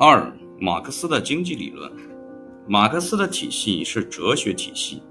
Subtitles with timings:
[0.00, 1.90] 二、马克思的经济理论。
[2.68, 5.02] 马克思的体系是哲学体系、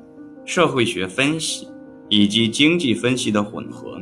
[0.45, 1.67] 社会学分析
[2.07, 4.01] 以及经济分析的混合，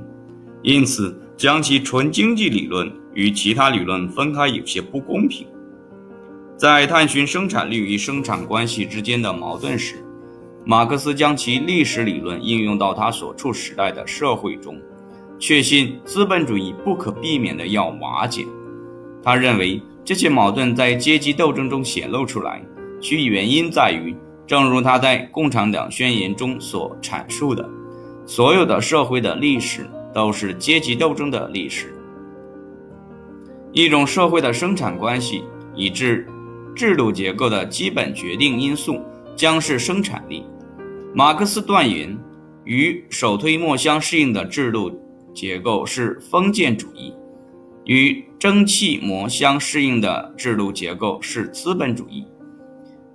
[0.61, 5.47] 因此将其纯经济理论与其他理论分开有些不公平。
[6.55, 9.95] 在探寻生产力与生产关系之间的矛盾时，
[10.65, 14.79] 马克思将其历史理论应用到他所处时代的社会中，
[15.39, 18.45] 确信资本主义不可避免的要瓦解。
[19.23, 22.63] 他认为这些矛盾在阶级斗争中显露出来，
[23.01, 24.15] 其原因在于，
[24.47, 27.67] 正如他在《共产党宣言》中所阐述的，
[28.25, 31.93] 所有的社会的历史都是阶级斗争的历史。
[33.73, 35.43] 一种社会的生产关系
[35.75, 36.27] 以致。
[36.75, 39.01] 制度结构的基本决定因素
[39.33, 40.43] 将是生产力。
[41.13, 42.17] 马克思断言，
[42.65, 44.91] 与首推墨相适应的制度
[45.33, 47.13] 结构是封建主义，
[47.85, 52.27] 与蒸汽模相适应的制度结构是资本主义。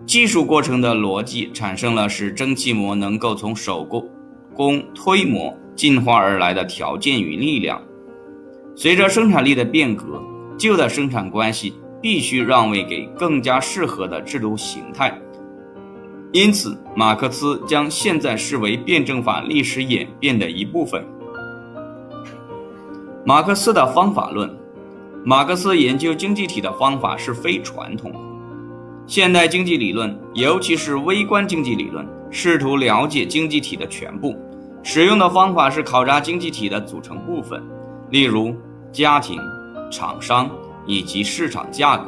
[0.05, 4.11] 技术过程的逻辑产生了使蒸汽模能够从手工
[4.56, 7.81] 工推模进化而来的条件与力量。
[8.75, 10.20] 随着生产力的变革，
[10.58, 11.75] 旧的生产关系。
[12.03, 15.17] 必须让位给更加适合的制度形态，
[16.33, 21.05] 因此，马克思将现在视为辩证法历史演变的一部分。
[23.23, 24.51] 马克思的方法论，
[25.25, 28.19] 马克思研究经济体的方法是非传统的。
[29.07, 34.37] 现代经济理论，尤其是微观经济理论，试图了解经济体的全部，
[34.83, 37.63] 使用的方法是考察经济体的组成部分，
[38.11, 38.55] 例如
[38.93, 39.39] 家庭、
[39.91, 40.51] 厂商。
[40.87, 42.07] 以及市场价格。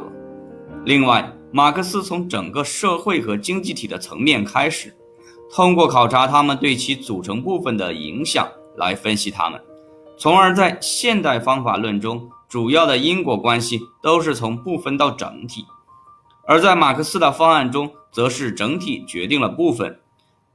[0.83, 4.93] 另外，马克思从整个社会和经济体的层面开始，
[5.53, 9.61] 通过考察他们对其组成部分的影响来分析它们，
[10.17, 15.63] 从而在现代方法论中，主要的因果关系都是从部分到整体；
[16.45, 19.99] 而在马克思的方案中，则是整体决定了部分。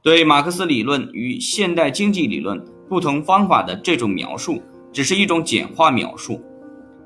[0.01, 4.61] 对马克思理论与现代经济理论不同方法的这种描述，
[4.93, 6.41] 只是一种简化描述。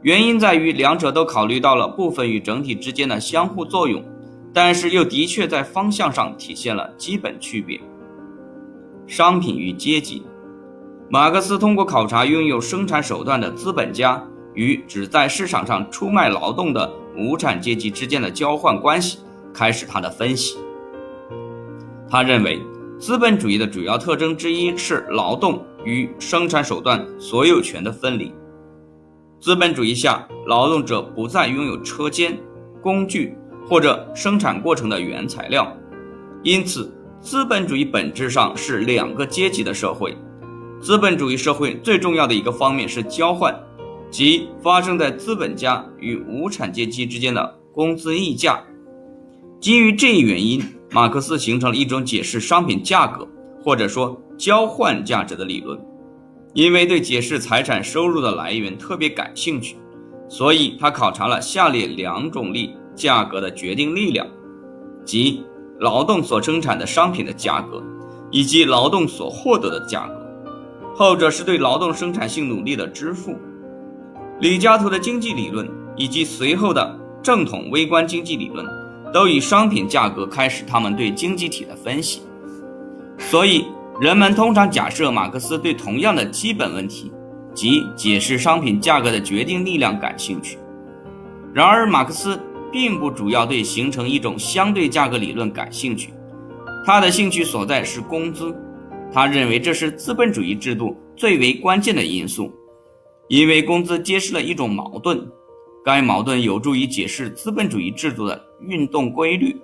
[0.04, 4.06] 原因在于两者都考虑到了部分与整体之间的相互作用，
[4.54, 7.82] 但是又的确在方向上体现了基本区别。
[9.08, 10.22] 商品与阶级，
[11.10, 14.24] 马克思通过考察拥有生产手段的资本家
[14.54, 19.20] 与只在市场上出卖劳动的无产阶级之间的交换关系，
[19.54, 20.58] 开始他的分析。
[22.10, 22.62] 他认为，
[23.00, 28.32] 资本主义的主要特征之一是劳动与生产手段所有权的分离。
[29.40, 32.38] 资本主义下，劳动者不再拥有车间、
[32.82, 33.36] 工具
[33.68, 35.76] 或者生产过程的原材料，
[36.44, 40.16] 因此，资本主义本质上是两个阶级的社会。
[40.80, 43.58] 资本主义社会最重要的一个方面是交换，
[44.14, 48.64] 即发生在资本家与无产阶级之间的工资溢价。
[49.60, 53.28] 基于这一原因，马克思形成了一种解释商品价格
[53.64, 55.84] 或者说交换价值的理论。
[56.54, 59.78] 因为对解释财产收入的来源特别感兴趣，
[60.30, 64.28] 所以他考察了下列两种力价格的决定力量，
[65.04, 65.44] 即
[65.80, 67.82] 劳动所生产的商品的价格，
[68.30, 70.14] 以及劳动所获得的价格。
[70.94, 73.36] 后者是对劳动生产性努力的支付。
[74.44, 75.66] 李嘉图的经济理论
[75.96, 78.68] 以及随后的正统微观经济理论，
[79.14, 82.22] 都以商品价格开始他们对经济体的分析，
[83.18, 83.66] 所以。
[84.02, 87.12] 人们通常假设马克思对同样的基本问题，
[87.54, 90.58] 即解释商品价格的决定力量感兴趣。
[91.54, 92.38] 然而，马克思
[92.72, 96.12] 并不主要对形成一种相对价格理论感兴趣，
[96.84, 98.54] 他的兴趣所在是工资。
[99.14, 102.52] 他认为这是资本主义制度最为关键的因素，
[103.34, 105.28] 因为工资揭示了一种矛盾，
[105.84, 109.60] 该矛盾有助于解释资本主义制度的运动规律。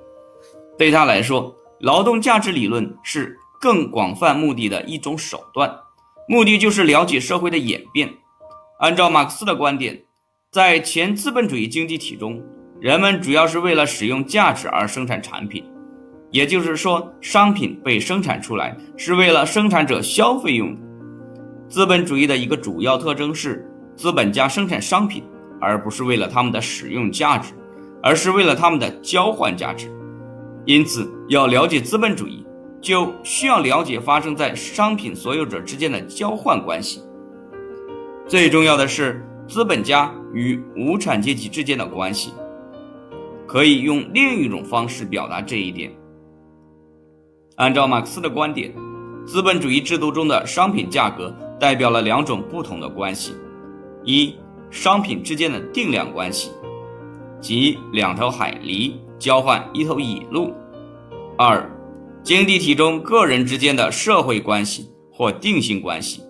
[0.75, 3.37] 对他来说，劳动价值理论是。
[3.61, 5.69] 更广泛目的的一种手段，
[6.29, 8.09] 目的就是了解社会的演变。
[8.79, 10.01] 按照马克思的观点，
[10.49, 12.41] 在前资本主义经济体中，
[12.79, 15.61] 人们主要是为了使用价值而生产产品，
[16.31, 20.81] 也就是说，商品被生产出来是为了生产者消费用的。
[21.69, 25.23] 资本主义的一个主要特征是，资本家生产商品，
[25.61, 27.53] 而不是为了他们的使用价值，
[28.03, 29.89] 而是为了他们的交换价值。
[30.65, 32.45] 因此，要了解资本主义。
[32.81, 37.01] 就需要了解发生在商品所有者之间的交换关系。
[38.25, 42.31] 最重要的是资本家与无产阶级之间的关系，
[43.45, 45.91] 可以用另一种方式表达这一点。
[47.57, 48.73] 按照马克思的观点，
[49.25, 53.33] 资本主义制度中的商品价格代表了两种不同的关系：
[54.03, 54.35] 一、
[54.69, 56.49] 商品之间的定量关系；
[57.41, 60.53] 即两头海狸交换一头野鹿。
[61.37, 61.69] 二、
[62.23, 66.21] 经济体中个人之间的社会关系或定性关系。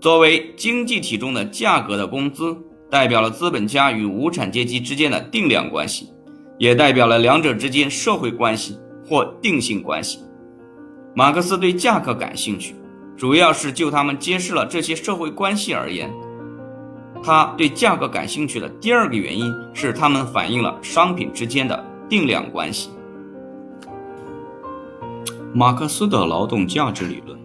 [0.00, 2.56] 作为经济体中的价格的工资，
[2.88, 6.08] 代表了资本家与无产阶级之间的定量关系，
[6.56, 10.20] 也代表了两者之间社会关系或定性关系。
[11.14, 12.76] 马克思对价格感兴趣，
[13.18, 16.08] 主要是就他们揭示了这些社会关系而言。
[17.20, 22.90] 他对价格感兴趣的第二个原因是，他们反映了商品之间的定量关系。
[25.52, 27.36] 马克思的劳动价值理论。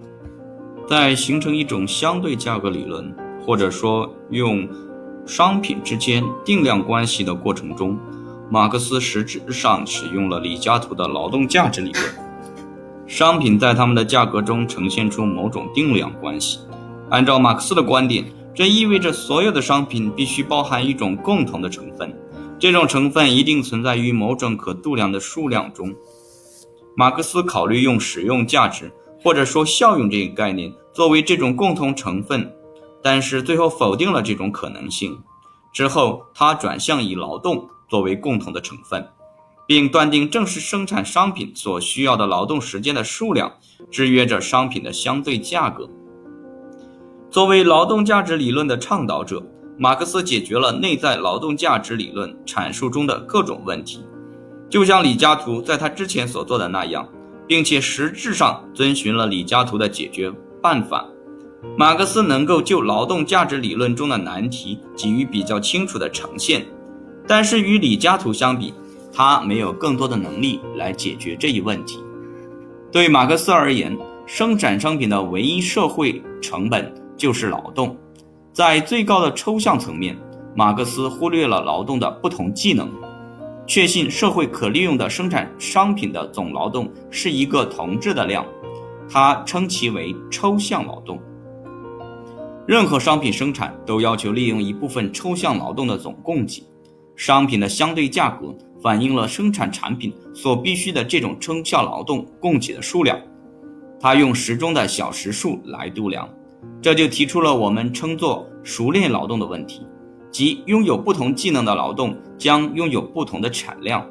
[0.88, 3.12] 在形成一种相对价格理论，
[3.44, 4.68] 或者说用
[5.26, 7.98] 商品之间定量关系的过程中，
[8.52, 12.23] 马克思实质上使用了李嘉图的劳动价值理论。
[13.08, 16.60] 商品在它们的价格中呈现出某种定量关系。
[17.10, 22.16] 按照马克思的观点，这意味着所有的商品必须包含一种共同的成分，
[22.58, 25.94] 这种成分一定存在于某种可度量的数量中。
[26.96, 28.92] 马克思考虑用使用价值。
[29.24, 32.54] 或者说效用这个概念作为这种共同成分，
[33.02, 35.18] 但是最后否定了这种可能性。
[35.72, 39.08] 之后，他转向以劳动作为共同的成分，
[39.66, 43.54] 并断定正是生产商品所需要的劳动时间的数量
[43.90, 45.90] 制约着商品的相对价格。
[47.30, 49.44] 作为劳动价值理论的倡导者，
[49.78, 54.06] 马克思解决了内在劳动价值理论阐述中的各种问题，
[54.70, 57.08] 就像李嘉图在他之前所做的那样。
[57.48, 60.32] 并且实质上遵循了李嘉图的解决
[60.62, 61.06] 办法。
[61.78, 66.66] 马克思能够就劳动价值理论中的难题给予比较清楚的呈现，
[67.28, 68.74] 但是与李嘉图相比，
[69.14, 72.04] 他没有更多的能力来解决这一问题。
[72.92, 77.96] 对马克思而言，生产商品的唯一社会成本就是劳动。
[78.52, 80.18] 在最高的抽象层面，
[80.56, 82.92] 马克思忽略了劳动的不同技能。
[83.66, 88.46] 确信社会可利用的生产商品的总劳动是一个同质的量，
[89.10, 91.20] 他称其为抽象劳动。
[92.68, 96.64] 任何商品生产都要求利用一部分抽象劳动的总供给，
[97.16, 103.18] 商品的相对价格反映了生产产品所必需的这种称效劳动供给的数量。
[104.00, 106.28] 他用时钟的小时数来度量，
[106.82, 109.88] 这就提出了我们称作熟练劳动的问题。
[110.30, 114.06] 即拥有不同技能的劳动将拥有不同的产量。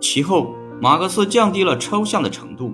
[0.00, 2.72] 其后，马克思降低了抽象的程度，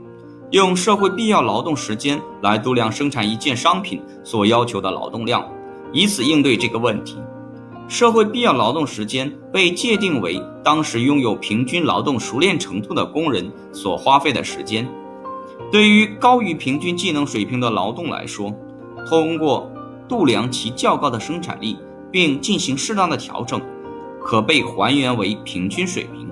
[0.52, 5.46] 用社会必要劳动时间来度量生产一件商品所要求的劳动量，
[5.92, 7.18] 以此应对这个问题。
[7.90, 14.88] 社会必要劳动时间被界定为当时拥有平均劳动熟练程度的工人所花费的时间。
[15.70, 18.54] 对于高于平均技能水平的劳动来说，
[19.08, 19.70] 通过
[20.08, 21.76] 度量其较高的生产力。
[22.12, 23.60] 并进行适当的调整，
[24.20, 26.28] 可被还原为平均水平。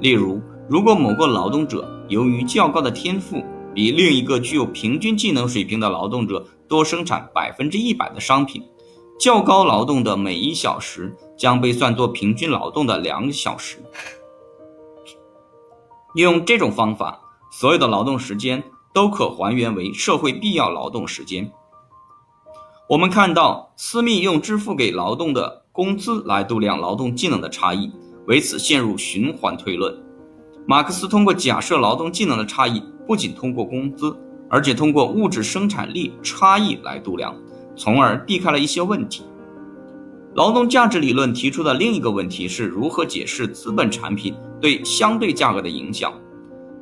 [0.00, 3.40] 例如，如果某个劳动者由于较高的天赋，
[3.72, 8.60] 比另一个具有平均技能水平的劳动者多生产百分之一百的商品，
[9.22, 13.80] 较高劳动的每一小时将被算作平均劳动的两小时。
[16.16, 17.20] 用这种方法，
[17.52, 18.60] 所有的劳动时间
[18.92, 21.48] 都可还原为社会必要劳动时间。
[22.88, 27.92] 我们看到，斯密用支付给劳动的工资来度量劳动技能的差异，
[28.26, 29.96] 为此陷入循环推论。
[30.66, 34.16] 马克思通过假设劳动技能的差异不仅通过工资，
[34.50, 37.32] 而且通过物质生产力差异来度量，
[37.76, 39.24] 从而避开了一些问题。
[40.34, 46.12] 劳动价值理论提出的另一个问题是如何解释资本产品对相对价格的影响。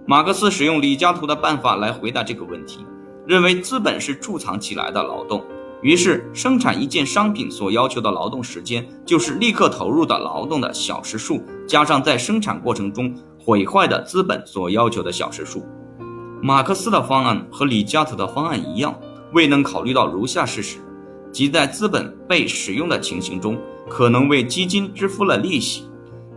[0.06, 2.86] 马克思使用李嘉图的办法来回答这个问题，
[3.26, 5.44] 认为资本是贮藏起来的劳动。
[5.82, 15.64] 于是，生产一件商品所要求的劳动时间，就是立刻投入的劳动的小时数，加上在生产过程中毁坏的资本所要求的小时数。
[16.42, 18.94] 马克思的方案和李嘉图的方案一样，
[19.32, 20.78] 未能考虑到如下事实：
[21.30, 23.58] 即在资本被使用的情形中，
[23.88, 25.84] 可能为基金支付了利息，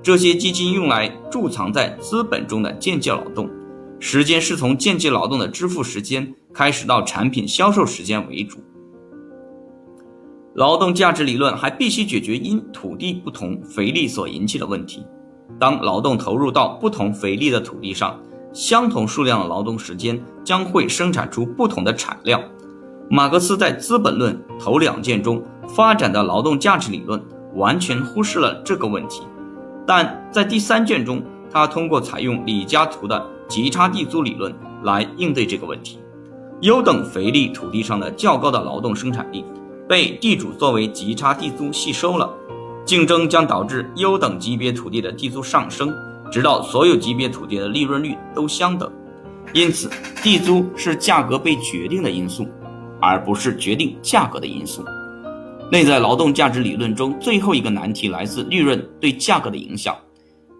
[0.01, 3.49] 这些基金用来贮藏在资本中的间接劳动
[3.99, 8.59] 时间，是从间接劳动的支付时间开始到产品销售时间为主。
[10.55, 15.03] 劳动价值理论还必须解决因土地不同肥力所引起的问题。
[15.59, 18.19] 当劳动投入到不同肥力的土地上，
[18.53, 22.39] 相同数量的劳动时间将会生产出不同的产量。
[23.09, 27.21] 马克思在《资本论》头两卷中发展的劳动价值理论
[27.53, 29.21] 完全忽视了这个问题，
[29.85, 35.99] 但在第三卷中，他通过采用李嘉图的极差地租理论来应对这个问题。
[36.61, 39.43] 优等肥力土地上的较高的劳动生产力。
[39.85, 42.33] 被地主作为极差地租吸收了，
[42.85, 45.93] 竞争将导致优等级别土地的地租上升，
[46.31, 48.89] 直到所有级别土地的利润率都相等。
[49.51, 49.89] 因此，
[50.23, 52.47] 地租是价格被决定的因素，
[53.03, 54.83] 而不是决定价格的因素。
[55.69, 59.95] 内在劳动价值理论中最后一个难题来自利润对价格的影响。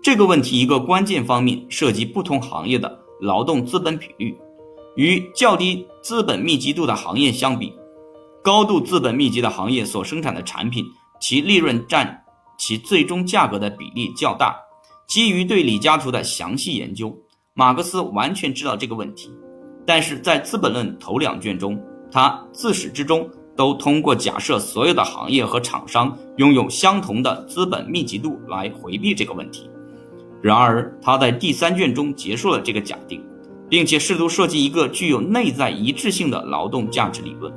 [0.04, 4.36] 这个问题一个关键方面涉及不同行业的劳动资本比率。
[4.96, 7.74] 与较低资本密集度的行业相比，
[8.44, 10.86] 高度资本密集的行业所生产的产品，
[11.20, 12.24] 其利润占
[12.60, 14.56] 其最终价格的比例较大。
[15.08, 17.16] 基于对李嘉图的详细研究，
[17.54, 19.32] 马克思完全知道这个问题，
[19.86, 21.80] 但是在《资本论》头两卷中，
[22.14, 29.70] 他自始至终都通过假设所有的行业和厂商拥有相同的资本密集度来回避这个问题。
[30.42, 33.22] 然而，他在第三卷中结束了这个假定。
[33.70, 37.52] 并且试图设计一个具有内在一致性的劳动价值理论，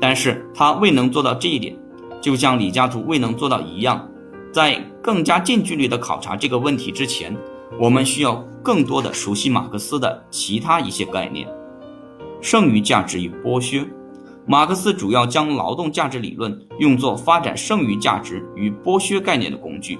[0.00, 1.76] 但是他未能做到这一点，
[2.20, 4.08] 就像李嘉图未能做到一样。
[4.52, 7.36] 在更加近距离的考察这个问题之前，
[7.80, 11.48] 我们需要更多的熟悉马克思的其他一些概念。
[12.40, 13.84] 剩余价值与剥削，
[14.46, 19.98] 马克思主要将劳动价值理论用作发展剩余价值与剥削概念的工具。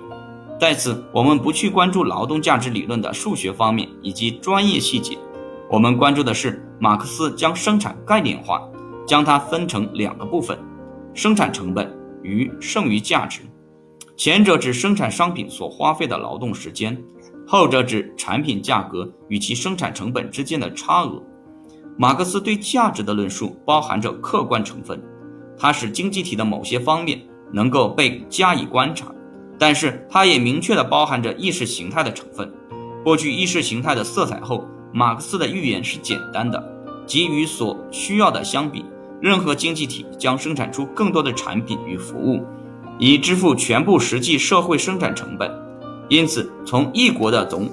[0.58, 5.16] 在此，我们不去关注劳动价值理论的数学方面以及专业细节。
[5.70, 8.62] 我们关注的是马克思将生产概念化，
[9.06, 10.58] 将它分成两个部分：
[11.14, 11.92] 生产成本
[12.22, 13.42] 与剩余价值。
[14.16, 17.00] 前者指生产商品所花费的劳动时间，
[17.46, 21.22] 后者指产品价格与其生产成本之间的差额。
[22.00, 25.02] 马克思对价值的论述包含着客观成分，
[25.58, 27.20] 它使经济体的某些方面
[27.52, 29.12] 能够被加以观察，
[29.58, 32.48] 但是它也明确的包含着意识形态的成分。
[33.04, 34.64] 剥去意识形态的色彩后。
[34.90, 36.64] 马克思的预言是简单的，
[37.04, 38.82] 即与所需要的相比，
[39.20, 42.42] 任何经济体将生产出更多的产品与服务，
[42.98, 45.52] 以支付全部实际社会生产成本。
[46.08, 47.70] 因此，从一国的总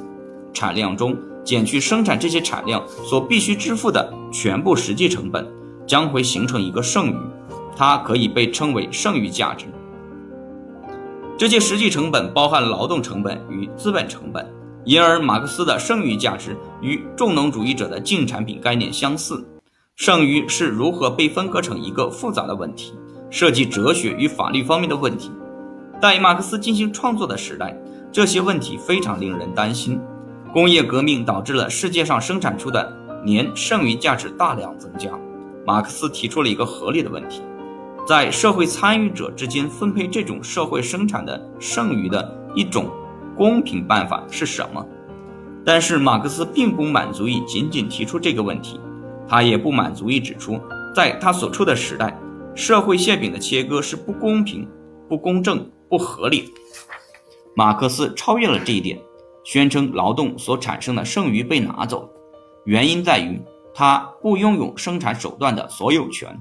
[0.56, 5.46] 产量中减去生产这些产量所必须支付的全部实际成本，
[5.86, 7.18] 将会形成一个剩余，
[7.78, 9.66] 它可以被称为剩余价值。
[11.38, 14.44] 这些实际成本包含劳动成本与资本成本。
[14.86, 19.44] 因而，马克思的剩余价值与重农主义者的净产品概念相似。
[19.96, 22.94] 剩余是如何被分割成一个复杂的问题，
[23.32, 25.32] 涉及哲学与法律方面的问题。
[26.00, 27.76] 在马克思进行创作的时代，
[28.12, 30.00] 这些问题非常令人担心。
[30.56, 35.12] 工业革命导致了世界上生产出的年剩余价值大量增加。
[35.66, 37.42] 马克思提出了一个合理的问题：
[38.08, 42.90] 在社会参与者之间分配这种社会生产的剩余的一种。
[43.36, 44.82] 公平办法是什么？
[45.66, 48.80] 但是马克思并不满足于仅仅提出这个问题，
[49.28, 50.58] 他也不满足于指出，
[50.96, 52.18] 在他所处的时代，
[52.56, 54.66] 社会馅饼的切割是不公平、
[55.10, 56.48] 不公正、不合理的。
[57.58, 58.98] 马克思超越了这一点，
[59.46, 62.10] 宣称劳动所产生的剩余被拿走，
[62.66, 63.40] 原因在于
[63.74, 66.38] 他不拥有生产手段的所有权。